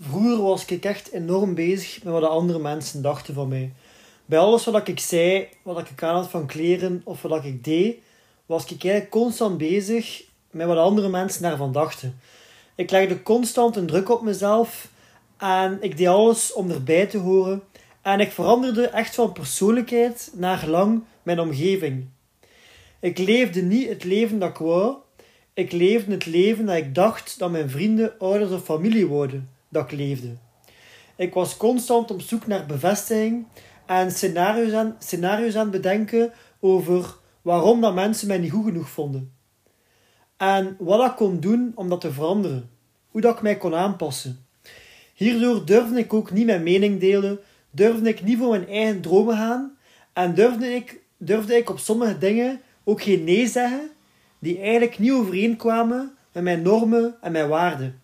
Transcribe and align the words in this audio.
Vroeger 0.00 0.42
was 0.42 0.64
ik 0.64 0.84
echt 0.84 1.12
enorm 1.12 1.54
bezig 1.54 2.02
met 2.02 2.12
wat 2.12 2.22
de 2.22 2.28
andere 2.28 2.58
mensen 2.58 3.02
dachten 3.02 3.34
van 3.34 3.48
mij. 3.48 3.72
Bij 4.26 4.38
alles 4.38 4.64
wat 4.64 4.88
ik 4.88 5.00
zei, 5.00 5.48
wat 5.62 5.88
ik 5.88 6.02
aan 6.02 6.14
had 6.14 6.30
van 6.30 6.46
kleren 6.46 7.00
of 7.04 7.22
wat 7.22 7.44
ik 7.44 7.64
deed, 7.64 7.98
was 8.46 8.64
ik 8.64 8.70
eigenlijk 8.70 9.10
constant 9.10 9.58
bezig 9.58 10.24
met 10.50 10.66
wat 10.66 10.76
andere 10.76 11.08
mensen 11.08 11.42
daarvan 11.42 11.72
dachten. 11.72 12.20
Ik 12.74 12.90
legde 12.90 13.22
constant 13.22 13.76
een 13.76 13.86
druk 13.86 14.08
op 14.08 14.22
mezelf 14.22 14.88
en 15.36 15.78
ik 15.80 15.96
deed 15.96 16.06
alles 16.06 16.52
om 16.52 16.70
erbij 16.70 17.06
te 17.06 17.18
horen. 17.18 17.62
En 18.02 18.20
ik 18.20 18.30
veranderde 18.30 18.86
echt 18.86 19.14
van 19.14 19.32
persoonlijkheid 19.32 20.32
naar 20.34 20.66
lang 20.66 21.02
mijn 21.22 21.40
omgeving. 21.40 22.06
Ik 23.00 23.18
leefde 23.18 23.62
niet 23.62 23.88
het 23.88 24.04
leven 24.04 24.38
dat 24.38 24.50
ik 24.50 24.56
wou. 24.56 24.96
Ik 25.52 25.72
leefde 25.72 26.12
het 26.12 26.26
leven 26.26 26.66
dat 26.66 26.76
ik 26.76 26.94
dacht 26.94 27.38
dat 27.38 27.50
mijn 27.50 27.70
vrienden, 27.70 28.18
ouders 28.18 28.50
of 28.50 28.64
familie 28.64 29.08
wouden 29.08 29.52
dat 29.74 29.92
ik 29.92 29.98
leefde. 29.98 30.28
Ik 31.16 31.34
was 31.34 31.56
constant 31.56 32.10
op 32.10 32.20
zoek 32.20 32.46
naar 32.46 32.66
bevestiging 32.66 33.46
en 33.86 34.10
scenario's 34.10 34.72
aan, 34.72 34.96
scenario's 34.98 35.56
aan 35.56 35.70
bedenken 35.70 36.32
over 36.60 37.16
waarom 37.42 37.80
dat 37.80 37.94
mensen 37.94 38.28
mij 38.28 38.38
niet 38.38 38.50
goed 38.50 38.64
genoeg 38.64 38.88
vonden. 38.88 39.32
En 40.36 40.76
wat 40.78 41.10
ik 41.10 41.16
kon 41.16 41.40
doen 41.40 41.72
om 41.74 41.88
dat 41.88 42.00
te 42.00 42.12
veranderen. 42.12 42.70
Hoe 43.10 43.20
dat 43.20 43.36
ik 43.36 43.42
mij 43.42 43.56
kon 43.56 43.74
aanpassen. 43.74 44.46
Hierdoor 45.14 45.66
durfde 45.66 45.98
ik 45.98 46.12
ook 46.12 46.30
niet 46.30 46.46
mijn 46.46 46.62
mening 46.62 47.00
delen, 47.00 47.38
durfde 47.70 48.08
ik 48.08 48.22
niet 48.22 48.38
voor 48.38 48.50
mijn 48.50 48.68
eigen 48.68 49.00
dromen 49.00 49.36
gaan 49.36 49.76
en 50.12 50.34
durfde 50.34 50.66
ik, 50.74 51.00
durfde 51.16 51.56
ik 51.56 51.70
op 51.70 51.78
sommige 51.78 52.18
dingen 52.18 52.60
ook 52.84 53.02
geen 53.02 53.24
nee 53.24 53.46
zeggen 53.46 53.90
die 54.38 54.60
eigenlijk 54.60 54.98
niet 54.98 55.12
overeenkwamen 55.12 56.14
met 56.32 56.42
mijn 56.42 56.62
normen 56.62 57.16
en 57.20 57.32
mijn 57.32 57.48
waarden. 57.48 58.02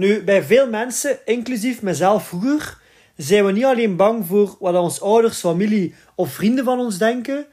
Nu, 0.00 0.24
bij 0.24 0.42
veel 0.42 0.68
mensen, 0.68 1.18
inclusief 1.24 1.82
mezelf 1.82 2.26
vroeger, 2.26 2.78
zijn 3.16 3.46
we 3.46 3.52
niet 3.52 3.64
alleen 3.64 3.96
bang 3.96 4.26
voor 4.26 4.56
wat 4.60 4.76
onze 4.76 5.00
ouders, 5.00 5.38
familie 5.38 5.94
of 6.14 6.32
vrienden 6.32 6.64
van 6.64 6.78
ons 6.78 6.98
denken, 6.98 7.46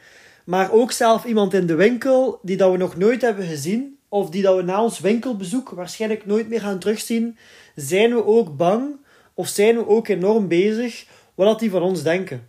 maar 0.46 0.72
ook 0.72 0.92
zelf 0.92 1.26
iemand 1.26 1.54
in 1.54 1.68
de 1.68 1.76
winkel 1.76 2.40
die 2.42 2.58
dat 2.58 2.72
we 2.72 2.78
nog 2.78 2.98
nooit 2.98 3.22
hebben 3.22 3.46
gezien, 3.46 3.98
of 4.10 4.30
die 4.30 4.42
dat 4.42 4.56
we 4.56 4.62
na 4.62 4.84
ons 4.84 5.00
winkelbezoek 5.00 5.70
waarschijnlijk 5.70 6.26
nooit 6.26 6.50
meer 6.50 6.60
gaan 6.60 6.80
terugzien, 6.80 7.38
zijn 7.76 8.16
we 8.16 8.26
ook 8.26 8.58
bang 8.58 8.96
of 9.34 9.48
zijn 9.48 9.76
we 9.76 9.88
ook 9.88 10.08
enorm 10.08 10.48
bezig 10.48 11.06
wat 11.36 11.60
die 11.60 11.70
van 11.70 11.82
ons 11.82 12.04
denken. 12.04 12.48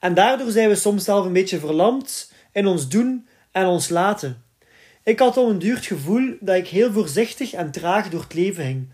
En 0.00 0.14
daardoor 0.14 0.50
zijn 0.50 0.68
we 0.68 0.74
soms 0.74 1.04
zelf 1.04 1.24
een 1.26 1.32
beetje 1.32 1.58
verlamd 1.58 2.32
in 2.52 2.66
ons 2.66 2.88
doen 2.88 3.26
en 3.52 3.66
ons 3.66 3.88
laten. 3.88 4.42
Ik 5.04 5.18
had 5.18 5.36
al 5.36 5.50
een 5.50 5.58
duur 5.58 5.74
het 5.74 5.86
gevoel 5.86 6.36
dat 6.40 6.56
ik 6.56 6.68
heel 6.68 6.92
voorzichtig 6.92 7.52
en 7.52 7.70
traag 7.70 8.08
door 8.08 8.20
het 8.20 8.34
leven 8.34 8.64
ging 8.64 8.88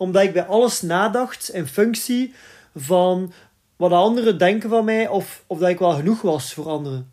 omdat 0.00 0.22
ik 0.22 0.32
bij 0.32 0.44
alles 0.44 0.82
nadacht 0.82 1.50
in 1.50 1.66
functie 1.66 2.34
van 2.76 3.32
wat 3.76 3.90
de 3.90 3.96
anderen 3.96 4.38
denken 4.38 4.68
van 4.70 4.84
mij 4.84 5.08
of, 5.08 5.44
of 5.46 5.58
dat 5.58 5.68
ik 5.68 5.78
wel 5.78 5.94
genoeg 5.94 6.22
was 6.22 6.54
voor 6.54 6.68
anderen. 6.68 7.12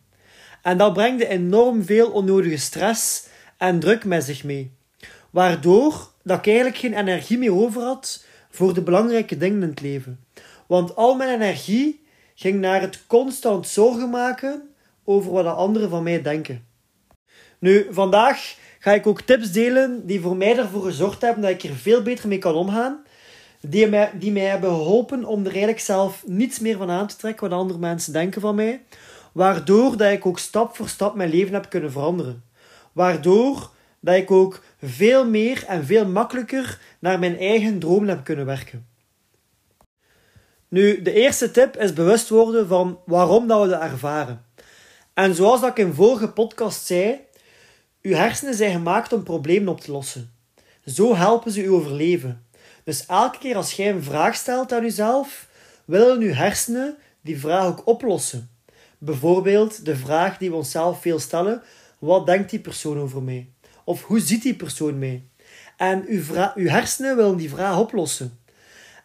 En 0.62 0.78
dat 0.78 0.92
brengt 0.92 1.24
enorm 1.24 1.84
veel 1.84 2.10
onnodige 2.10 2.56
stress 2.56 3.26
en 3.56 3.78
druk 3.78 4.04
met 4.04 4.24
zich 4.24 4.44
mee. 4.44 4.72
Waardoor 5.30 6.10
dat 6.22 6.38
ik 6.38 6.46
eigenlijk 6.46 6.76
geen 6.76 6.94
energie 6.94 7.38
meer 7.38 7.54
over 7.54 7.82
had 7.82 8.24
voor 8.50 8.74
de 8.74 8.82
belangrijke 8.82 9.36
dingen 9.36 9.62
in 9.62 9.68
het 9.68 9.80
leven. 9.80 10.24
Want 10.66 10.96
al 10.96 11.14
mijn 11.16 11.40
energie 11.40 12.04
ging 12.34 12.60
naar 12.60 12.80
het 12.80 13.06
constant 13.06 13.68
zorgen 13.68 14.10
maken 14.10 14.74
over 15.04 15.32
wat 15.32 15.44
de 15.44 15.50
anderen 15.50 15.90
van 15.90 16.02
mij 16.02 16.22
denken. 16.22 16.66
Nu, 17.58 17.86
vandaag 17.90 18.56
ga 18.78 18.92
ik 18.92 19.06
ook 19.06 19.20
tips 19.20 19.52
delen 19.52 20.06
die 20.06 20.20
voor 20.20 20.36
mij 20.36 20.58
ervoor 20.58 20.82
gezorgd 20.82 21.22
hebben 21.22 21.42
dat 21.42 21.50
ik 21.50 21.62
er 21.62 21.76
veel 21.76 22.02
beter 22.02 22.28
mee 22.28 22.38
kan 22.38 22.54
omgaan. 22.54 23.02
Die 23.60 23.86
mij, 23.88 24.10
die 24.14 24.32
mij 24.32 24.44
hebben 24.44 24.70
geholpen 24.70 25.24
om 25.24 25.40
er 25.40 25.50
eigenlijk 25.50 25.80
zelf 25.80 26.22
niets 26.26 26.58
meer 26.58 26.76
van 26.76 26.90
aan 26.90 27.06
te 27.06 27.16
trekken 27.16 27.48
wat 27.48 27.58
andere 27.58 27.78
mensen 27.78 28.12
denken 28.12 28.40
van 28.40 28.54
mij. 28.54 28.82
Waardoor 29.32 29.96
dat 29.96 30.12
ik 30.12 30.26
ook 30.26 30.38
stap 30.38 30.76
voor 30.76 30.88
stap 30.88 31.14
mijn 31.14 31.30
leven 31.30 31.54
heb 31.54 31.68
kunnen 31.68 31.92
veranderen. 31.92 32.44
Waardoor 32.92 33.70
dat 34.00 34.14
ik 34.14 34.30
ook 34.30 34.62
veel 34.82 35.26
meer 35.26 35.64
en 35.66 35.84
veel 35.84 36.06
makkelijker 36.06 36.80
naar 36.98 37.18
mijn 37.18 37.38
eigen 37.38 37.78
dromen 37.78 38.08
heb 38.08 38.24
kunnen 38.24 38.46
werken. 38.46 38.86
Nu, 40.68 41.02
de 41.02 41.12
eerste 41.12 41.50
tip 41.50 41.76
is 41.76 41.92
bewust 41.92 42.28
worden 42.28 42.68
van 42.68 42.98
waarom 43.06 43.46
dat 43.46 43.62
we 43.62 43.68
dat 43.68 43.80
ervaren. 43.80 44.44
En 45.14 45.34
zoals 45.34 45.60
dat 45.60 45.70
ik 45.70 45.78
in 45.78 45.94
vorige 45.94 46.28
podcast 46.28 46.86
zei, 46.86 47.20
uw 48.02 48.14
hersenen 48.14 48.54
zijn 48.54 48.72
gemaakt 48.72 49.12
om 49.12 49.22
problemen 49.22 49.68
op 49.68 49.80
te 49.80 49.90
lossen. 49.90 50.32
Zo 50.84 51.16
helpen 51.16 51.52
ze 51.52 51.62
u 51.62 51.70
overleven. 51.70 52.46
Dus 52.84 53.06
elke 53.06 53.38
keer 53.38 53.56
als 53.56 53.72
jij 53.72 53.90
een 53.90 54.02
vraag 54.02 54.34
stelt 54.34 54.72
aan 54.72 54.84
uzelf, 54.84 55.48
willen 55.84 56.20
uw 56.20 56.32
hersenen 56.32 56.96
die 57.20 57.40
vraag 57.40 57.66
ook 57.66 57.86
oplossen. 57.86 58.50
Bijvoorbeeld 58.98 59.84
de 59.84 59.96
vraag 59.96 60.38
die 60.38 60.50
we 60.50 60.56
onszelf 60.56 61.00
veel 61.00 61.18
stellen: 61.18 61.62
wat 61.98 62.26
denkt 62.26 62.50
die 62.50 62.60
persoon 62.60 62.98
over 62.98 63.22
mij? 63.22 63.48
Of 63.84 64.02
hoe 64.02 64.20
ziet 64.20 64.42
die 64.42 64.54
persoon 64.54 64.98
mij? 64.98 65.22
En 65.76 66.04
uw, 66.06 66.22
uw 66.54 66.68
hersenen 66.68 67.16
willen 67.16 67.36
die 67.36 67.50
vraag 67.50 67.78
oplossen. 67.78 68.38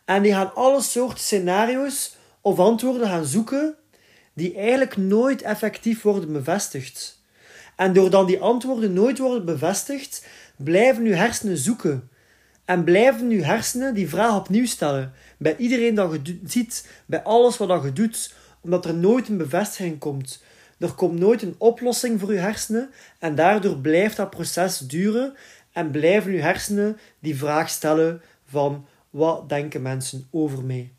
En 0.05 0.21
die 0.21 0.33
gaan 0.33 0.55
alle 0.55 0.81
soorten 0.81 1.19
scenario's 1.19 2.15
of 2.41 2.59
antwoorden 2.59 3.07
gaan 3.07 3.25
zoeken 3.25 3.75
die 4.33 4.55
eigenlijk 4.55 4.97
nooit 4.97 5.41
effectief 5.41 6.01
worden 6.01 6.33
bevestigd. 6.33 7.22
En 7.75 7.94
doordat 7.94 8.28
die 8.28 8.39
antwoorden 8.39 8.94
nooit 8.94 9.17
worden 9.17 9.45
bevestigd, 9.45 10.25
blijven 10.56 11.06
uw 11.06 11.13
hersenen 11.13 11.57
zoeken. 11.57 12.09
En 12.66 12.84
blijven 12.84 13.29
uw 13.29 13.41
hersenen 13.41 13.94
die 13.94 14.09
vraag 14.09 14.35
opnieuw 14.35 14.66
stellen. 14.66 15.13
Bij 15.38 15.56
iedereen 15.56 15.95
dat 15.95 16.19
je 16.23 16.39
ziet, 16.45 16.88
bij 17.06 17.23
alles 17.23 17.57
wat 17.57 17.83
je 17.83 17.94
doet, 17.94 18.33
omdat 18.62 18.85
er 18.85 18.94
nooit 18.94 19.28
een 19.28 19.38
bevestiging 19.38 20.00
komt. 20.00 20.44
Er 20.79 20.94
komt 20.94 21.19
nooit 21.19 21.41
een 21.41 21.56
oplossing 21.57 22.19
voor 22.19 22.29
uw 22.29 22.38
hersenen 22.38 22.89
en 23.19 23.35
daardoor 23.35 23.78
blijft 23.78 24.17
dat 24.17 24.29
proces 24.29 24.78
duren 24.78 25.35
en 25.72 25.91
blijven 25.91 26.31
uw 26.31 26.39
hersenen 26.39 26.97
die 27.19 27.38
vraag 27.38 27.69
stellen 27.69 28.22
van 28.45 28.85
wat 29.09 29.50
denken 29.50 29.81
mensen 29.81 30.28
over 30.31 30.63
mij. 30.63 30.91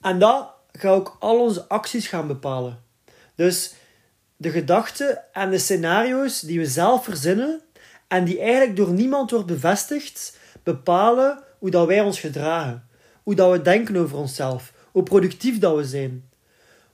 En 0.00 0.18
dat 0.18 0.50
gaat 0.72 0.94
ook 0.94 1.16
al 1.20 1.40
onze 1.40 1.68
acties 1.68 2.06
gaan 2.06 2.26
bepalen. 2.26 2.82
Dus 3.34 3.74
de 4.42 4.50
gedachten 4.50 5.22
en 5.32 5.50
de 5.50 5.58
scenario's 5.58 6.40
die 6.40 6.58
we 6.58 6.66
zelf 6.66 7.04
verzinnen 7.04 7.60
en 8.08 8.24
die 8.24 8.40
eigenlijk 8.40 8.76
door 8.76 8.90
niemand 8.90 9.30
wordt 9.30 9.46
bevestigd, 9.46 10.38
bepalen 10.62 11.42
hoe 11.58 11.70
dat 11.70 11.86
wij 11.86 12.00
ons 12.00 12.20
gedragen, 12.20 12.88
hoe 13.22 13.34
dat 13.34 13.52
we 13.52 13.62
denken 13.62 13.96
over 13.96 14.16
onszelf, 14.16 14.72
hoe 14.92 15.02
productief 15.02 15.58
dat 15.58 15.76
we 15.76 15.84
zijn. 15.84 16.30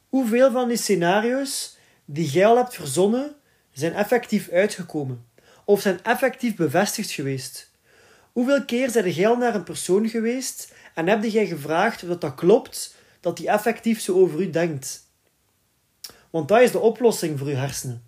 Hoeveel 0.08 0.50
van 0.50 0.68
die 0.68 0.76
scenario's 0.76 1.76
die 2.04 2.30
jij 2.30 2.54
hebt 2.54 2.74
verzonnen, 2.74 3.34
zijn 3.72 3.92
effectief 3.94 4.50
uitgekomen 4.50 5.26
of 5.64 5.80
zijn 5.80 6.02
effectief 6.02 6.56
bevestigd 6.56 7.10
geweest? 7.10 7.70
Hoeveel 8.32 8.64
keer 8.64 8.90
zijn 8.90 9.10
jij 9.10 9.28
al 9.28 9.36
naar 9.36 9.54
een 9.54 9.64
persoon 9.64 10.08
geweest 10.08 10.72
en 10.94 11.08
heb 11.08 11.24
jij 11.24 11.46
gevraagd 11.46 12.02
of 12.02 12.18
dat 12.18 12.34
klopt 12.34 12.94
dat 13.20 13.38
hij 13.38 13.46
effectief 13.46 14.00
zo 14.00 14.14
over 14.14 14.40
u 14.40 14.50
denkt? 14.50 15.07
Want 16.30 16.48
dat 16.48 16.60
is 16.60 16.70
de 16.72 16.78
oplossing 16.78 17.38
voor 17.38 17.48
je 17.48 17.54
hersenen. 17.54 18.02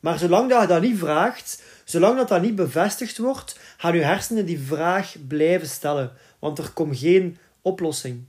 Maar 0.00 0.18
zolang 0.18 0.50
dat 0.50 0.60
je 0.60 0.66
dat 0.66 0.82
niet 0.82 0.98
vraagt, 0.98 1.62
zolang 1.84 2.16
dat 2.16 2.28
dat 2.28 2.42
niet 2.42 2.54
bevestigd 2.54 3.18
wordt, 3.18 3.58
gaan 3.76 3.94
je 3.94 4.02
hersenen 4.02 4.46
die 4.46 4.60
vraag 4.60 5.14
blijven 5.28 5.68
stellen. 5.68 6.12
Want 6.38 6.58
er 6.58 6.70
komt 6.72 6.98
geen 6.98 7.38
oplossing. 7.62 8.24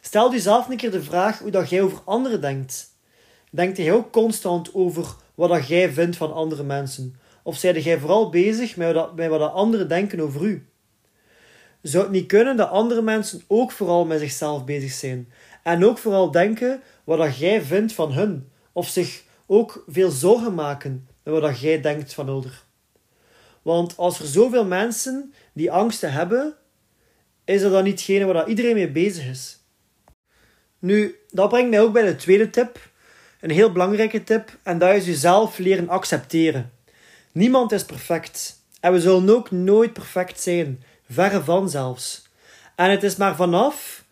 Stel 0.00 0.32
jezelf 0.32 0.68
een 0.68 0.76
keer 0.76 0.90
de 0.90 1.02
vraag 1.02 1.38
hoe 1.38 1.50
dat 1.50 1.68
jij 1.68 1.82
over 1.82 2.00
anderen 2.04 2.40
denkt. 2.40 2.90
Denkt 3.50 3.76
jij 3.76 3.92
ook 3.92 4.12
constant 4.12 4.74
over 4.74 5.06
wat 5.34 5.48
dat 5.48 5.66
jij 5.66 5.92
vindt 5.92 6.16
van 6.16 6.32
andere 6.32 6.62
mensen? 6.62 7.16
Of 7.42 7.56
zijde 7.56 7.82
jij 7.82 7.98
vooral 7.98 8.30
bezig 8.30 8.76
met 8.76 8.94
wat, 8.94 9.16
met 9.16 9.28
wat 9.28 9.52
anderen 9.52 9.88
denken 9.88 10.20
over 10.20 10.42
u? 10.42 10.66
Zou 11.82 12.02
het 12.02 12.12
niet 12.12 12.26
kunnen 12.26 12.56
dat 12.56 12.68
andere 12.68 13.02
mensen 13.02 13.42
ook 13.46 13.72
vooral 13.72 14.04
met 14.04 14.20
zichzelf 14.20 14.64
bezig 14.64 14.92
zijn? 14.92 15.32
En 15.62 15.84
ook 15.84 15.98
vooral 15.98 16.30
denken 16.30 16.82
wat 17.04 17.18
dat 17.18 17.36
jij 17.36 17.62
vindt 17.62 17.92
van 17.92 18.12
hun? 18.12 18.51
Of 18.72 18.88
zich 18.88 19.22
ook 19.46 19.84
veel 19.88 20.10
zorgen 20.10 20.54
maken 20.54 21.08
met 21.22 21.40
wat 21.40 21.60
jij 21.60 21.80
denkt 21.80 22.14
van 22.14 22.26
Hulder. 22.26 22.62
Want 23.62 23.96
als 23.96 24.18
er 24.18 24.26
zoveel 24.26 24.64
mensen 24.64 25.34
die 25.52 25.72
angsten 25.72 26.12
hebben, 26.12 26.54
is 27.44 27.62
dat 27.62 27.72
dan 27.72 27.84
niet 27.84 27.92
hetgene 27.92 28.24
waar 28.24 28.48
iedereen 28.48 28.74
mee 28.74 28.90
bezig 28.90 29.26
is? 29.26 29.60
Nu, 30.78 31.16
dat 31.30 31.48
brengt 31.48 31.70
mij 31.70 31.80
ook 31.80 31.92
bij 31.92 32.02
de 32.02 32.16
tweede 32.16 32.50
tip. 32.50 32.90
Een 33.40 33.50
heel 33.50 33.72
belangrijke 33.72 34.24
tip. 34.24 34.58
En 34.62 34.78
dat 34.78 34.94
is 34.94 35.06
jezelf 35.06 35.58
leren 35.58 35.88
accepteren. 35.88 36.72
Niemand 37.32 37.72
is 37.72 37.84
perfect. 37.84 38.60
En 38.80 38.92
we 38.92 39.00
zullen 39.00 39.36
ook 39.36 39.50
nooit 39.50 39.92
perfect 39.92 40.40
zijn. 40.40 40.82
Verre 41.10 41.44
van 41.44 41.70
zelfs. 41.70 42.28
En 42.76 42.90
het 42.90 43.02
is 43.02 43.16
maar 43.16 43.36
vanaf 43.36 44.04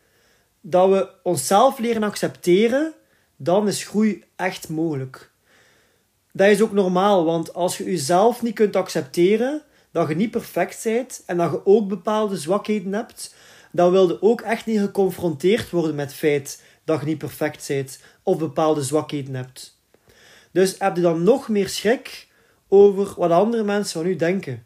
dat 0.61 0.89
we 0.89 1.09
onszelf 1.23 1.79
leren 1.79 2.03
accepteren, 2.03 2.95
dan 3.43 3.69
is 3.69 3.85
groei 3.85 4.25
echt 4.37 4.69
mogelijk. 4.69 5.31
Dat 6.33 6.49
is 6.49 6.63
ook 6.63 6.73
normaal, 6.73 7.25
want 7.25 7.55
als 7.55 7.79
je 7.79 7.85
jezelf 7.85 8.43
niet 8.43 8.55
kunt 8.55 8.77
accepteren, 8.77 9.63
dat 9.91 10.09
je 10.09 10.15
niet 10.15 10.31
perfect 10.31 10.85
bent 10.85 11.23
en 11.27 11.37
dat 11.37 11.51
je 11.51 11.67
ook 11.67 11.89
bepaalde 11.89 12.37
zwakheden 12.37 12.93
hebt, 12.93 13.35
dan 13.73 13.91
wil 13.91 14.09
je 14.09 14.23
ook 14.23 14.41
echt 14.41 14.67
niet 14.67 14.81
geconfronteerd 14.81 15.71
worden 15.71 15.95
met 15.95 16.07
het 16.07 16.15
feit 16.15 16.63
dat 16.85 17.01
je 17.01 17.07
niet 17.07 17.19
perfect 17.19 17.69
bent 17.69 18.01
of 18.23 18.39
bepaalde 18.39 18.83
zwakheden 18.83 19.35
hebt. 19.35 19.79
Dus 20.53 20.75
heb 20.79 20.97
je 20.97 21.03
dan 21.03 21.23
nog 21.23 21.49
meer 21.49 21.69
schrik 21.69 22.29
over 22.69 23.15
wat 23.17 23.31
andere 23.31 23.63
mensen 23.63 24.01
van 24.01 24.11
u 24.11 24.17
denken. 24.17 24.65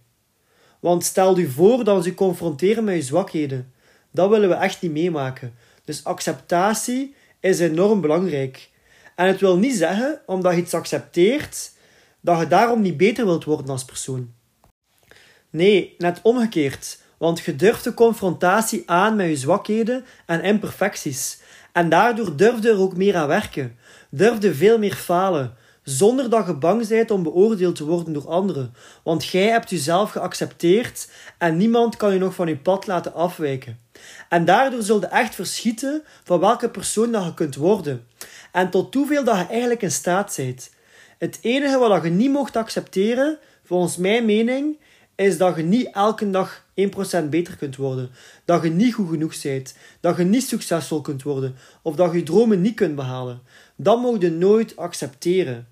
Want 0.80 1.04
stel 1.04 1.38
je 1.38 1.50
voor 1.50 1.84
dat 1.84 2.02
ze 2.02 2.08
je 2.08 2.14
confronteren 2.14 2.84
met 2.84 2.94
je 2.94 3.02
zwakheden. 3.02 3.72
Dat 4.10 4.30
willen 4.30 4.48
we 4.48 4.54
echt 4.54 4.82
niet 4.82 4.92
meemaken. 4.92 5.54
Dus 5.84 6.04
acceptatie 6.04 7.14
is 7.44 7.60
enorm 7.60 8.00
belangrijk. 8.00 8.70
En 9.14 9.26
het 9.26 9.40
wil 9.40 9.58
niet 9.58 9.74
zeggen, 9.74 10.20
omdat 10.26 10.54
je 10.54 10.60
iets 10.60 10.74
accepteert, 10.74 11.72
dat 12.20 12.38
je 12.38 12.46
daarom 12.46 12.80
niet 12.80 12.96
beter 12.96 13.24
wilt 13.24 13.44
worden 13.44 13.68
als 13.68 13.84
persoon. 13.84 14.32
Nee, 15.50 15.94
net 15.98 16.20
omgekeerd. 16.22 16.98
Want 17.18 17.40
je 17.40 17.56
durft 17.56 17.84
de 17.84 17.94
confrontatie 17.94 18.82
aan 18.86 19.16
met 19.16 19.28
je 19.28 19.36
zwakheden 19.36 20.04
en 20.26 20.42
imperfecties. 20.42 21.40
En 21.72 21.88
daardoor 21.88 22.36
durf 22.36 22.62
je 22.62 22.68
er 22.68 22.78
ook 22.78 22.96
meer 22.96 23.16
aan 23.16 23.28
werken. 23.28 23.76
Durf 24.10 24.42
je 24.42 24.54
veel 24.54 24.78
meer 24.78 24.94
falen. 24.94 25.54
Zonder 25.82 26.30
dat 26.30 26.46
je 26.46 26.54
bang 26.54 26.88
bent 26.88 27.10
om 27.10 27.22
beoordeeld 27.22 27.76
te 27.76 27.84
worden 27.84 28.12
door 28.12 28.28
anderen. 28.28 28.74
Want 29.02 29.24
jij 29.24 29.48
hebt 29.48 29.70
jezelf 29.70 30.10
geaccepteerd 30.10 31.10
en 31.38 31.56
niemand 31.56 31.96
kan 31.96 32.12
je 32.12 32.18
nog 32.18 32.34
van 32.34 32.48
je 32.48 32.56
pad 32.56 32.86
laten 32.86 33.14
afwijken. 33.14 33.83
En 34.28 34.44
daardoor 34.44 34.82
zul 34.82 35.00
je 35.00 35.06
echt 35.06 35.34
verschieten 35.34 36.02
van 36.24 36.40
welke 36.40 36.70
persoon 36.70 37.12
dat 37.12 37.24
je 37.24 37.34
kunt 37.34 37.54
worden. 37.54 38.06
En 38.52 38.70
tot 38.70 38.94
hoeveel 38.94 39.24
dat 39.24 39.36
je 39.38 39.46
eigenlijk 39.46 39.82
in 39.82 39.90
staat 39.90 40.34
bent. 40.36 40.70
Het 41.18 41.38
enige 41.40 41.78
wat 41.78 42.02
je 42.02 42.10
niet 42.10 42.30
mocht 42.30 42.56
accepteren, 42.56 43.38
volgens 43.64 43.96
mijn 43.96 44.24
mening, 44.24 44.78
is 45.14 45.38
dat 45.38 45.56
je 45.56 45.62
niet 45.62 45.90
elke 45.92 46.30
dag 46.30 46.64
1% 47.24 47.28
beter 47.28 47.56
kunt 47.56 47.76
worden. 47.76 48.10
Dat 48.44 48.62
je 48.62 48.70
niet 48.70 48.94
goed 48.94 49.08
genoeg 49.08 49.42
bent. 49.42 49.74
Dat 50.00 50.16
je 50.16 50.24
niet 50.24 50.48
succesvol 50.48 51.00
kunt 51.00 51.22
worden. 51.22 51.56
Of 51.82 51.94
dat 51.96 52.12
je 52.12 52.22
dromen 52.22 52.60
niet 52.60 52.74
kunt 52.74 52.94
behalen. 52.94 53.42
Dat 53.76 54.00
moet 54.00 54.22
je 54.22 54.30
nooit 54.30 54.76
accepteren. 54.76 55.68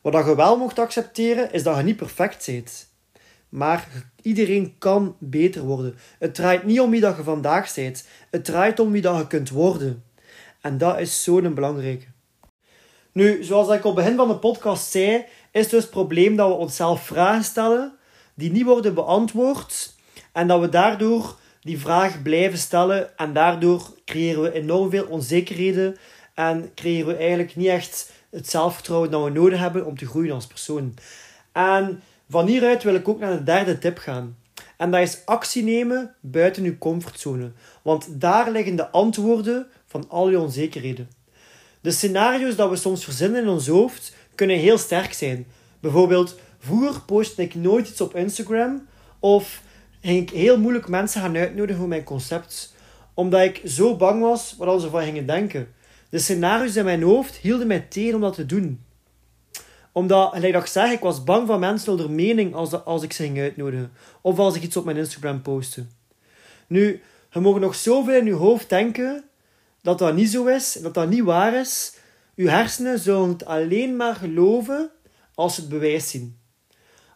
Wat 0.00 0.26
je 0.26 0.36
wel 0.36 0.56
mocht 0.56 0.78
accepteren, 0.78 1.52
is 1.52 1.62
dat 1.62 1.76
je 1.76 1.82
niet 1.82 1.96
perfect 1.96 2.46
bent. 2.46 2.90
Maar 3.52 3.88
iedereen 4.22 4.74
kan 4.78 5.16
beter 5.18 5.62
worden. 5.62 5.94
Het 6.18 6.34
draait 6.34 6.64
niet 6.64 6.80
om 6.80 6.90
wie 6.90 7.00
dat 7.00 7.16
je 7.16 7.22
vandaag 7.22 7.74
bent. 7.74 8.06
Het 8.30 8.44
draait 8.44 8.80
om 8.80 8.92
wie 8.92 9.02
dat 9.02 9.18
je 9.18 9.26
kunt 9.26 9.50
worden. 9.50 10.04
En 10.60 10.78
dat 10.78 10.98
is 10.98 11.22
zo'n 11.22 11.54
belangrijke. 11.54 12.06
Nu, 13.12 13.44
zoals 13.44 13.68
ik 13.68 13.84
op 13.84 13.96
het 13.96 14.04
begin 14.04 14.16
van 14.16 14.28
de 14.28 14.36
podcast 14.36 14.90
zei, 14.90 15.24
is 15.50 15.68
dus 15.68 15.82
het 15.82 15.90
probleem 15.90 16.36
dat 16.36 16.48
we 16.48 16.54
onszelf 16.54 17.02
vragen 17.02 17.44
stellen 17.44 17.92
die 18.34 18.50
niet 18.50 18.64
worden 18.64 18.94
beantwoord 18.94 19.94
en 20.32 20.46
dat 20.46 20.60
we 20.60 20.68
daardoor 20.68 21.36
die 21.60 21.78
vraag 21.80 22.22
blijven 22.22 22.58
stellen 22.58 23.16
en 23.16 23.32
daardoor 23.32 23.90
creëren 24.04 24.42
we 24.42 24.52
enorm 24.52 24.90
veel 24.90 25.06
onzekerheden 25.06 25.96
en 26.34 26.70
creëren 26.74 27.06
we 27.06 27.16
eigenlijk 27.16 27.56
niet 27.56 27.66
echt 27.66 28.12
het 28.30 28.50
zelfvertrouwen 28.50 29.10
dat 29.10 29.24
we 29.24 29.30
nodig 29.30 29.58
hebben 29.58 29.86
om 29.86 29.98
te 29.98 30.06
groeien 30.06 30.34
als 30.34 30.46
persoon. 30.46 30.94
En 31.52 32.02
van 32.32 32.46
hieruit 32.46 32.82
wil 32.82 32.94
ik 32.94 33.08
ook 33.08 33.18
naar 33.18 33.36
de 33.36 33.42
derde 33.42 33.78
tip 33.78 33.98
gaan. 33.98 34.36
En 34.76 34.90
dat 34.90 35.00
is 35.00 35.18
actie 35.24 35.62
nemen 35.62 36.14
buiten 36.20 36.64
uw 36.64 36.78
comfortzone. 36.78 37.50
Want 37.82 38.20
daar 38.20 38.50
liggen 38.50 38.76
de 38.76 38.90
antwoorden 38.90 39.66
van 39.86 40.04
al 40.08 40.30
je 40.30 40.40
onzekerheden. 40.40 41.10
De 41.80 41.90
scenario's 41.90 42.56
dat 42.56 42.70
we 42.70 42.76
soms 42.76 43.04
verzinnen 43.04 43.42
in 43.42 43.48
ons 43.48 43.66
hoofd 43.66 44.16
kunnen 44.34 44.58
heel 44.58 44.78
sterk 44.78 45.12
zijn. 45.12 45.46
Bijvoorbeeld, 45.80 46.38
vroeger 46.58 47.00
postte 47.00 47.42
ik 47.42 47.54
nooit 47.54 47.88
iets 47.88 48.00
op 48.00 48.16
Instagram 48.16 48.86
of 49.18 49.62
ging 50.00 50.22
ik 50.22 50.30
heel 50.30 50.58
moeilijk 50.58 50.88
mensen 50.88 51.20
gaan 51.20 51.36
uitnodigen 51.36 51.80
voor 51.80 51.88
mijn 51.88 52.04
concept. 52.04 52.74
Omdat 53.14 53.40
ik 53.40 53.60
zo 53.66 53.96
bang 53.96 54.20
was 54.22 54.54
wat 54.58 54.80
ze 54.80 54.90
van 54.90 55.02
gingen 55.02 55.26
denken. 55.26 55.68
De 56.08 56.18
scenario's 56.18 56.76
in 56.76 56.84
mijn 56.84 57.02
hoofd 57.02 57.36
hielden 57.36 57.66
mij 57.66 57.80
tegen 57.80 58.14
om 58.14 58.20
dat 58.20 58.34
te 58.34 58.46
doen. 58.46 58.80
Omdat, 59.92 60.32
gelijk 60.34 60.52
dat 60.52 60.62
ik 60.62 60.68
zeg, 60.68 60.92
ik 60.92 61.00
was 61.00 61.24
bang 61.24 61.46
van 61.46 61.60
mensen 61.60 61.96
door 61.96 62.10
mening 62.10 62.54
als, 62.54 62.84
als 62.84 63.02
ik 63.02 63.12
ze 63.12 63.22
ging 63.22 63.38
uitnodigen. 63.38 63.92
Of 64.20 64.38
als 64.38 64.54
ik 64.54 64.62
iets 64.62 64.76
op 64.76 64.84
mijn 64.84 64.96
Instagram 64.96 65.42
postte. 65.42 65.84
Nu, 66.66 67.02
je 67.30 67.40
mag 67.40 67.58
nog 67.58 67.74
zoveel 67.74 68.14
in 68.14 68.26
je 68.26 68.32
hoofd 68.32 68.68
denken 68.68 69.24
dat 69.80 69.98
dat 69.98 70.14
niet 70.14 70.30
zo 70.30 70.46
is, 70.46 70.72
dat 70.72 70.94
dat 70.94 71.08
niet 71.08 71.22
waar 71.22 71.54
is. 71.54 71.94
Je 72.34 72.50
hersenen 72.50 72.98
zullen 72.98 73.28
het 73.28 73.44
alleen 73.44 73.96
maar 73.96 74.14
geloven 74.14 74.90
als 75.34 75.54
ze 75.54 75.60
het 75.60 75.70
bewijs 75.70 76.10
zien. 76.10 76.38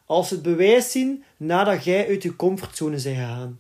Als 0.05 0.29
ze 0.29 0.35
het 0.35 0.43
bewijs 0.43 0.91
zien 0.91 1.25
nadat 1.37 1.85
jij 1.85 2.09
uit 2.09 2.23
je 2.23 2.37
comfortzone 2.37 2.91
bent 3.03 3.03
gegaan. 3.03 3.59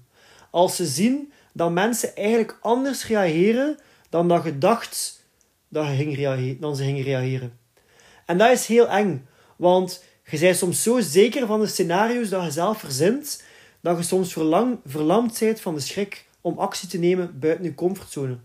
Als 0.50 0.76
ze 0.76 0.86
zien 0.86 1.32
dat 1.52 1.72
mensen 1.72 2.16
eigenlijk 2.16 2.58
anders 2.60 3.06
reageren 3.06 3.78
dan 4.10 4.28
dat 4.28 4.44
je 4.44 4.58
dacht 4.58 5.24
dat 5.68 5.86
ze 5.86 5.94
gingen 5.94 7.02
reageren. 7.02 7.58
En 8.26 8.38
dat 8.38 8.50
is 8.50 8.66
heel 8.66 8.88
eng, 8.88 9.26
want 9.56 10.04
je 10.24 10.38
bent 10.38 10.56
soms 10.56 10.82
zo 10.82 11.00
zeker 11.00 11.46
van 11.46 11.60
de 11.60 11.66
scenario's 11.66 12.28
dat 12.28 12.44
je 12.44 12.50
zelf 12.50 12.78
verzint, 12.78 13.42
dat 13.80 13.96
je 13.96 14.02
soms 14.02 14.32
verlang, 14.32 14.78
verlamd 14.86 15.38
bent 15.38 15.60
van 15.60 15.74
de 15.74 15.80
schrik 15.80 16.26
om 16.40 16.58
actie 16.58 16.88
te 16.88 16.98
nemen 16.98 17.38
buiten 17.38 17.64
je 17.64 17.74
comfortzone. 17.74 18.36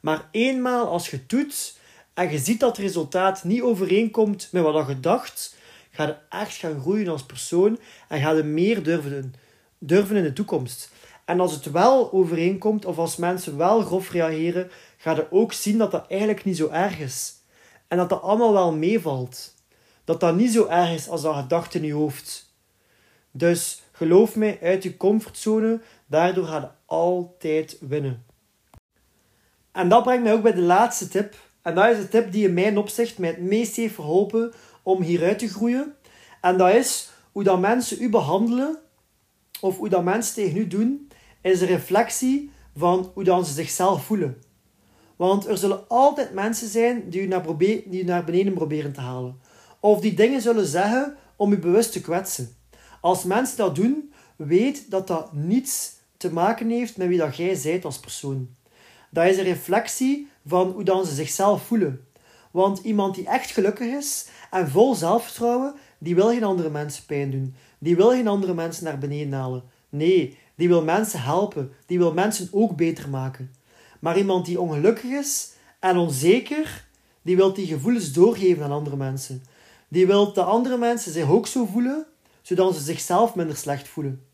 Maar 0.00 0.28
eenmaal 0.30 0.86
als 0.86 1.10
je 1.10 1.16
het 1.16 1.28
doet 1.28 1.78
en 2.14 2.30
je 2.30 2.38
ziet 2.38 2.60
dat 2.60 2.76
het 2.76 2.86
resultaat 2.86 3.44
niet 3.44 3.62
overeenkomt 3.62 4.48
met 4.52 4.62
wat 4.62 4.88
je 4.88 5.00
dacht, 5.00 5.56
ga 5.90 6.06
je 6.06 6.16
echt 6.28 6.56
gaan 6.56 6.80
groeien 6.80 7.08
als 7.08 7.26
persoon 7.26 7.78
en 8.08 8.20
ga 8.20 8.30
je 8.30 8.42
meer 8.42 8.82
durven, 8.82 9.34
durven 9.78 10.16
in 10.16 10.22
de 10.22 10.32
toekomst. 10.32 10.90
En 11.24 11.40
als 11.40 11.52
het 11.52 11.70
wel 11.70 12.12
overeenkomt, 12.12 12.84
of 12.84 12.98
als 12.98 13.16
mensen 13.16 13.56
wel 13.56 13.80
grof 13.80 14.10
reageren, 14.10 14.70
ga 14.96 15.14
je 15.14 15.26
ook 15.30 15.52
zien 15.52 15.78
dat 15.78 15.90
dat 15.90 16.06
eigenlijk 16.08 16.44
niet 16.44 16.56
zo 16.56 16.68
erg 16.68 16.98
is. 16.98 17.34
En 17.90 17.96
dat 17.96 18.08
dat 18.08 18.22
allemaal 18.22 18.52
wel 18.52 18.72
meevalt. 18.72 19.54
Dat 20.04 20.20
dat 20.20 20.36
niet 20.36 20.52
zo 20.52 20.66
erg 20.66 20.92
is 20.92 21.08
als 21.08 21.22
dat 21.22 21.36
je 21.36 21.46
dacht 21.46 21.74
in 21.74 21.84
je 21.84 21.92
hoofd. 21.92 22.54
Dus 23.30 23.82
geloof 23.92 24.36
mij, 24.36 24.58
uit 24.62 24.82
je 24.82 24.96
comfortzone, 24.96 25.80
daardoor 26.06 26.44
ga 26.44 26.60
je 26.60 26.68
altijd 26.86 27.76
winnen. 27.80 28.24
En 29.72 29.88
dat 29.88 30.02
brengt 30.02 30.22
mij 30.22 30.32
ook 30.32 30.42
bij 30.42 30.52
de 30.52 30.60
laatste 30.60 31.08
tip. 31.08 31.34
En 31.62 31.74
dat 31.74 31.90
is 31.90 31.96
de 31.96 32.08
tip 32.08 32.32
die 32.32 32.46
in 32.46 32.54
mijn 32.54 32.78
opzicht 32.78 33.18
mij 33.18 33.28
het 33.28 33.40
meest 33.40 33.76
heeft 33.76 33.94
verholpen 33.94 34.52
om 34.82 35.02
hieruit 35.02 35.38
te 35.38 35.48
groeien. 35.48 35.94
En 36.40 36.58
dat 36.58 36.74
is 36.74 37.10
hoe 37.32 37.42
dat 37.42 37.60
mensen 37.60 38.02
u 38.02 38.08
behandelen, 38.08 38.78
of 39.60 39.76
hoe 39.76 39.88
dat 39.88 40.04
mensen 40.04 40.34
tegen 40.34 40.56
u 40.56 40.66
doen, 40.66 41.10
is 41.40 41.60
een 41.60 41.66
reflectie 41.66 42.50
van 42.76 43.10
hoe 43.14 43.24
dan 43.24 43.46
ze 43.46 43.52
zichzelf 43.52 44.04
voelen. 44.04 44.42
Want 45.20 45.46
er 45.46 45.58
zullen 45.58 45.88
altijd 45.88 46.32
mensen 46.32 46.68
zijn 46.68 47.10
die 47.10 47.22
u 47.22 47.26
naar, 47.26 47.56
die 47.58 48.02
u 48.02 48.04
naar 48.04 48.24
beneden 48.24 48.52
proberen 48.54 48.92
te 48.92 49.00
halen. 49.00 49.40
Of 49.80 50.00
die 50.00 50.14
dingen 50.14 50.40
zullen 50.40 50.66
zeggen 50.66 51.16
om 51.36 51.52
u 51.52 51.58
bewust 51.58 51.92
te 51.92 52.00
kwetsen. 52.00 52.56
Als 53.00 53.24
mensen 53.24 53.56
dat 53.56 53.74
doen, 53.74 54.12
weet 54.36 54.90
dat 54.90 55.06
dat 55.06 55.32
niets 55.32 55.92
te 56.16 56.32
maken 56.32 56.70
heeft 56.70 56.96
met 56.96 57.08
wie 57.08 57.18
dat 57.18 57.36
jij 57.36 57.54
zijt 57.54 57.84
als 57.84 57.98
persoon. 57.98 58.48
Dat 59.10 59.26
is 59.26 59.38
een 59.38 59.44
reflectie 59.44 60.28
van 60.46 60.70
hoe 60.70 60.84
dan 60.84 61.06
ze 61.06 61.14
zichzelf 61.14 61.62
voelen. 61.62 62.06
Want 62.50 62.78
iemand 62.78 63.14
die 63.14 63.26
echt 63.26 63.50
gelukkig 63.50 63.86
is 63.86 64.28
en 64.50 64.70
vol 64.70 64.94
zelfvertrouwen, 64.94 65.74
die 65.98 66.14
wil 66.14 66.28
geen 66.28 66.44
andere 66.44 66.70
mensen 66.70 67.04
pijn 67.06 67.30
doen. 67.30 67.54
Die 67.78 67.96
wil 67.96 68.10
geen 68.10 68.28
andere 68.28 68.54
mensen 68.54 68.84
naar 68.84 68.98
beneden 68.98 69.32
halen. 69.32 69.62
Nee, 69.88 70.38
die 70.54 70.68
wil 70.68 70.82
mensen 70.82 71.22
helpen. 71.22 71.72
Die 71.86 71.98
wil 71.98 72.12
mensen 72.12 72.48
ook 72.50 72.76
beter 72.76 73.08
maken. 73.08 73.50
Maar 74.00 74.18
iemand 74.18 74.46
die 74.46 74.60
ongelukkig 74.60 75.10
is 75.10 75.52
en 75.78 75.96
onzeker, 75.96 76.86
die 77.22 77.36
wil 77.36 77.52
die 77.52 77.66
gevoelens 77.66 78.12
doorgeven 78.12 78.64
aan 78.64 78.72
andere 78.72 78.96
mensen. 78.96 79.44
Die 79.88 80.06
wil 80.06 80.32
dat 80.32 80.46
andere 80.46 80.76
mensen 80.76 81.12
zich 81.12 81.30
ook 81.30 81.46
zo 81.46 81.64
voelen, 81.64 82.06
zodat 82.42 82.74
ze 82.74 82.80
zichzelf 82.80 83.34
minder 83.34 83.56
slecht 83.56 83.88
voelen. 83.88 84.24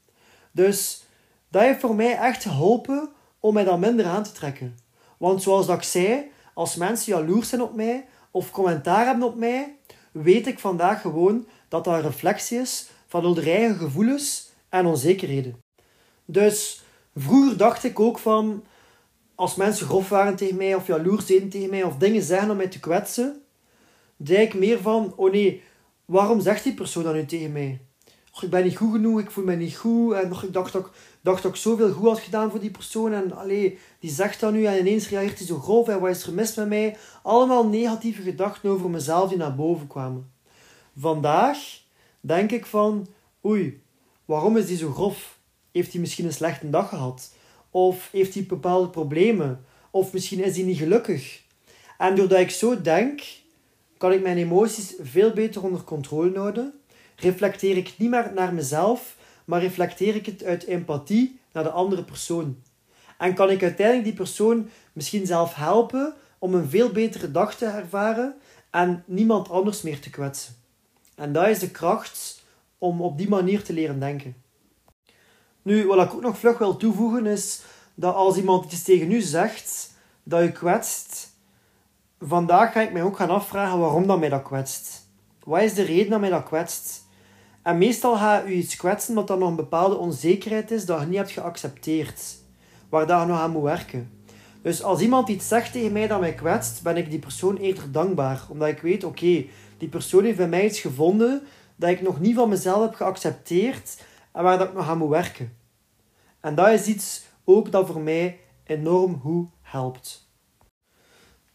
Dus 0.52 1.02
dat 1.48 1.62
heeft 1.62 1.80
voor 1.80 1.94
mij 1.94 2.18
echt 2.18 2.42
geholpen 2.42 3.08
om 3.40 3.54
mij 3.54 3.64
dan 3.64 3.80
minder 3.80 4.06
aan 4.06 4.22
te 4.22 4.32
trekken. 4.32 4.78
Want 5.16 5.42
zoals 5.42 5.66
dat 5.66 5.76
ik 5.76 5.82
zei, 5.82 6.30
als 6.54 6.76
mensen 6.76 7.12
jaloers 7.12 7.48
zijn 7.48 7.62
op 7.62 7.74
mij 7.74 8.06
of 8.30 8.50
commentaar 8.50 9.06
hebben 9.06 9.26
op 9.26 9.36
mij, 9.36 9.76
weet 10.12 10.46
ik 10.46 10.58
vandaag 10.58 11.00
gewoon 11.00 11.46
dat 11.68 11.84
dat 11.84 11.94
een 11.94 12.02
reflectie 12.02 12.58
is 12.58 12.88
van 13.06 13.24
hun 13.24 13.44
eigen 13.44 13.76
gevoelens 13.76 14.50
en 14.68 14.86
onzekerheden. 14.86 15.60
Dus 16.24 16.84
Vroeger 17.16 17.56
dacht 17.56 17.84
ik 17.84 18.00
ook 18.00 18.18
van, 18.18 18.64
als 19.36 19.54
mensen 19.54 19.86
grof 19.86 20.08
waren 20.08 20.36
tegen 20.36 20.56
mij, 20.56 20.74
of 20.74 20.86
jaloers 20.86 21.26
deden 21.26 21.48
tegen 21.48 21.70
mij, 21.70 21.82
of 21.82 21.96
dingen 21.96 22.22
zeggen 22.22 22.50
om 22.50 22.56
mij 22.56 22.68
te 22.68 22.80
kwetsen, 22.80 23.42
deed 24.16 24.38
ik 24.38 24.54
meer 24.54 24.80
van, 24.80 25.12
oh 25.16 25.32
nee, 25.32 25.62
waarom 26.04 26.40
zegt 26.40 26.64
die 26.64 26.74
persoon 26.74 27.02
dat 27.02 27.14
nu 27.14 27.26
tegen 27.26 27.52
mij? 27.52 27.80
Och, 28.32 28.42
ik 28.42 28.50
ben 28.50 28.64
niet 28.64 28.76
goed 28.76 28.92
genoeg, 28.92 29.20
ik 29.20 29.30
voel 29.30 29.44
me 29.44 29.56
niet 29.56 29.76
goed, 29.76 30.12
en 30.12 30.32
och, 30.32 30.42
ik 30.42 30.52
dacht 30.52 30.72
dat 30.72 30.86
ik, 30.86 30.92
dacht 31.20 31.42
dat 31.42 31.58
zoveel 31.58 31.92
goed 31.92 32.08
had 32.08 32.18
gedaan 32.18 32.50
voor 32.50 32.60
die 32.60 32.70
persoon, 32.70 33.12
en 33.12 33.32
allee, 33.32 33.78
die 34.00 34.10
zegt 34.10 34.40
dat 34.40 34.52
nu, 34.52 34.64
en 34.64 34.78
ineens 34.78 35.08
reageert 35.08 35.38
hij 35.38 35.46
zo 35.46 35.58
grof, 35.58 35.88
en 35.88 36.00
wat 36.00 36.10
is 36.10 36.26
er 36.26 36.32
mis 36.32 36.54
met 36.54 36.68
mij? 36.68 36.96
Allemaal 37.22 37.68
negatieve 37.68 38.22
gedachten 38.22 38.70
over 38.70 38.90
mezelf 38.90 39.28
die 39.28 39.38
naar 39.38 39.54
boven 39.54 39.86
kwamen. 39.86 40.30
Vandaag 40.96 41.58
denk 42.20 42.52
ik 42.52 42.66
van, 42.66 43.06
oei, 43.44 43.82
waarom 44.24 44.56
is 44.56 44.66
die 44.66 44.76
zo 44.76 44.92
grof? 44.92 45.38
Heeft 45.72 45.92
hij 45.92 46.00
misschien 46.00 46.24
een 46.24 46.32
slechte 46.32 46.70
dag 46.70 46.88
gehad? 46.88 47.30
Of 47.76 48.08
heeft 48.12 48.34
hij 48.34 48.44
bepaalde 48.44 48.88
problemen? 48.88 49.64
Of 49.90 50.12
misschien 50.12 50.44
is 50.44 50.56
hij 50.56 50.64
niet 50.64 50.78
gelukkig? 50.78 51.42
En 51.98 52.14
doordat 52.14 52.38
ik 52.38 52.50
zo 52.50 52.80
denk, 52.80 53.22
kan 53.98 54.12
ik 54.12 54.22
mijn 54.22 54.36
emoties 54.36 54.94
veel 55.00 55.32
beter 55.32 55.62
onder 55.64 55.82
controle 55.82 56.38
houden. 56.38 56.74
Reflecteer 57.16 57.76
ik 57.76 57.94
niet 57.98 58.10
meer 58.10 58.32
naar 58.34 58.54
mezelf, 58.54 59.16
maar 59.44 59.60
reflecteer 59.60 60.14
ik 60.14 60.26
het 60.26 60.44
uit 60.44 60.64
empathie 60.64 61.38
naar 61.52 61.62
de 61.62 61.70
andere 61.70 62.04
persoon. 62.04 62.62
En 63.18 63.34
kan 63.34 63.50
ik 63.50 63.62
uiteindelijk 63.62 64.06
die 64.06 64.16
persoon 64.16 64.68
misschien 64.92 65.26
zelf 65.26 65.54
helpen 65.54 66.14
om 66.38 66.54
een 66.54 66.68
veel 66.68 66.90
betere 66.90 67.30
dag 67.30 67.56
te 67.56 67.66
ervaren 67.66 68.34
en 68.70 69.04
niemand 69.06 69.50
anders 69.50 69.82
meer 69.82 70.00
te 70.00 70.10
kwetsen. 70.10 70.54
En 71.14 71.32
dat 71.32 71.48
is 71.48 71.58
de 71.58 71.70
kracht 71.70 72.44
om 72.78 73.00
op 73.00 73.18
die 73.18 73.28
manier 73.28 73.62
te 73.62 73.72
leren 73.72 74.00
denken. 74.00 74.45
Nu, 75.66 75.86
wat 75.86 76.06
ik 76.06 76.14
ook 76.14 76.20
nog 76.20 76.38
vlug 76.38 76.58
wil 76.58 76.76
toevoegen 76.76 77.26
is 77.26 77.62
dat 77.94 78.14
als 78.14 78.36
iemand 78.36 78.72
iets 78.72 78.82
tegen 78.82 79.12
u 79.12 79.20
zegt 79.20 79.94
dat 80.22 80.42
je 80.42 80.52
kwetst, 80.52 81.32
vandaag 82.20 82.72
ga 82.72 82.80
ik 82.80 82.92
mij 82.92 83.02
ook 83.02 83.16
gaan 83.16 83.30
afvragen 83.30 83.78
waarom 83.78 84.06
dat 84.06 84.18
mij 84.18 84.28
dat 84.28 84.42
kwetst. 84.42 85.08
Wat 85.44 85.62
is 85.62 85.74
de 85.74 85.82
reden 85.82 86.10
dat 86.10 86.20
mij 86.20 86.30
dat 86.30 86.44
kwetst? 86.44 87.04
En 87.62 87.78
meestal 87.78 88.16
gaat 88.16 88.46
u 88.46 88.52
iets 88.52 88.76
kwetsen 88.76 89.08
omdat 89.08 89.30
er 89.30 89.38
nog 89.38 89.48
een 89.48 89.56
bepaalde 89.56 89.96
onzekerheid 89.96 90.70
is 90.70 90.86
dat 90.86 91.00
je 91.00 91.06
niet 91.06 91.16
hebt 91.16 91.30
geaccepteerd, 91.30 92.36
waar 92.88 93.06
dat 93.06 93.20
je 93.20 93.26
nog 93.26 93.38
aan 93.38 93.50
moet 93.50 93.62
werken. 93.62 94.10
Dus 94.62 94.82
als 94.82 95.00
iemand 95.00 95.28
iets 95.28 95.48
zegt 95.48 95.72
tegen 95.72 95.92
mij 95.92 96.06
dat 96.06 96.20
mij 96.20 96.34
kwetst, 96.34 96.82
ben 96.82 96.96
ik 96.96 97.10
die 97.10 97.18
persoon 97.18 97.56
eerder 97.56 97.92
dankbaar, 97.92 98.46
omdat 98.48 98.68
ik 98.68 98.80
weet, 98.80 99.04
oké, 99.04 99.44
die 99.78 99.88
persoon 99.90 100.24
heeft 100.24 100.36
bij 100.36 100.48
mij 100.48 100.64
iets 100.64 100.80
gevonden 100.80 101.42
dat 101.76 101.90
ik 101.90 102.02
nog 102.02 102.20
niet 102.20 102.34
van 102.34 102.48
mezelf 102.48 102.82
heb 102.82 102.94
geaccepteerd 102.94 103.96
en 104.36 104.42
waar 104.42 104.58
dat 104.58 104.68
ik 104.68 104.74
nog 104.74 104.88
aan 104.88 104.98
moet 104.98 105.08
werken. 105.08 105.56
En 106.40 106.54
dat 106.54 106.68
is 106.68 106.86
iets 106.86 107.24
ook 107.44 107.72
dat 107.72 107.86
voor 107.86 108.00
mij 108.00 108.40
enorm 108.64 109.20
goed 109.20 109.48
helpt. 109.62 110.28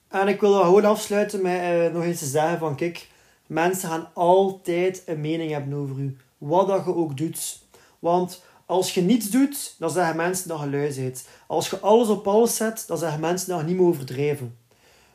En 0.08 0.28
ik 0.28 0.40
wil 0.40 0.54
gewoon 0.54 0.86
afsluiten 0.86 1.42
met 1.42 1.62
eh, 1.62 1.94
nog 1.94 2.04
eens 2.04 2.20
te 2.20 2.26
zeggen 2.26 2.60
van 2.60 2.76
kijk, 2.76 3.08
mensen 3.48 3.90
gaan 3.90 4.10
altijd 4.14 5.04
een 5.06 5.22
mening 5.22 5.52
hebben 5.52 5.74
over 5.74 5.98
u. 5.98 6.18
Wat 6.38 6.68
dat 6.68 6.86
je 6.86 6.96
ook 6.96 7.18
doet. 7.18 7.62
Want 8.00 8.44
als 8.66 8.94
je 8.94 9.02
niets 9.02 9.30
doet, 9.30 9.76
dan 9.80 9.90
zeggen 9.90 10.16
mensen 10.16 10.48
dat 10.48 10.60
je 10.60 10.70
lui 10.70 10.96
bent. 10.96 11.28
Als 11.48 11.70
je 11.70 11.80
alles 11.80 12.08
op 12.08 12.28
alles 12.28 12.56
zet, 12.56 12.84
dan 12.88 12.98
zeggen 12.98 13.20
mensen 13.20 13.50
dat 13.50 13.60
je 13.60 13.66
niet 13.66 13.78
meer 13.78 13.88
overdreven. 13.88 14.58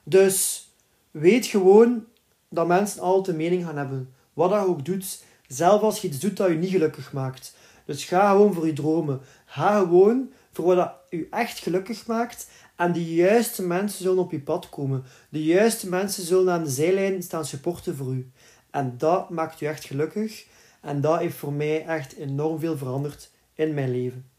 Dus 0.02 0.68
weet 1.10 1.46
gewoon 1.46 2.04
dat 2.48 2.66
mensen 2.66 3.02
altijd 3.02 3.28
een 3.28 3.42
mening 3.42 3.64
gaan 3.64 3.76
hebben. 3.76 4.14
Wat 4.32 4.50
dat 4.50 4.62
je 4.62 4.68
ook 4.68 4.84
doet. 4.84 5.24
Zelf 5.48 5.82
als 5.82 6.00
je 6.00 6.08
iets 6.08 6.18
doet 6.18 6.36
dat 6.36 6.48
je 6.48 6.54
niet 6.54 6.70
gelukkig 6.70 7.12
maakt. 7.12 7.54
Dus 7.84 8.04
ga 8.04 8.30
gewoon 8.30 8.54
voor 8.54 8.66
je 8.66 8.72
dromen. 8.72 9.20
Ga 9.44 9.78
gewoon 9.78 10.32
voor 10.52 10.64
wat 10.64 10.92
je 11.10 11.26
echt 11.30 11.58
gelukkig 11.58 12.06
maakt. 12.06 12.50
En 12.76 12.92
de 12.92 13.14
juiste 13.14 13.62
mensen 13.62 14.02
zullen 14.02 14.22
op 14.22 14.30
je 14.30 14.40
pad 14.40 14.68
komen. 14.68 15.04
De 15.28 15.44
juiste 15.44 15.88
mensen 15.88 16.24
zullen 16.24 16.52
aan 16.52 16.64
de 16.64 16.70
zijlijn 16.70 17.22
staan 17.22 17.44
supporten 17.44 17.96
voor 17.96 18.12
u. 18.12 18.30
En 18.70 18.94
dat 18.98 19.30
maakt 19.30 19.60
u 19.60 19.66
echt 19.66 19.84
gelukkig. 19.84 20.46
En 20.80 21.00
dat 21.00 21.18
heeft 21.18 21.36
voor 21.36 21.52
mij 21.52 21.86
echt 21.86 22.16
enorm 22.16 22.58
veel 22.58 22.76
veranderd 22.76 23.30
in 23.54 23.74
mijn 23.74 23.90
leven. 23.90 24.30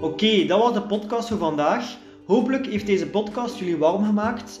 Oké, 0.00 0.46
dat 0.46 0.60
was 0.60 0.72
de 0.72 0.82
podcast 0.82 1.28
voor 1.28 1.38
vandaag. 1.38 1.98
Hopelijk 2.26 2.66
heeft 2.66 2.86
deze 2.86 3.06
podcast 3.06 3.58
jullie 3.58 3.76
warm 3.76 4.04
gemaakt 4.04 4.60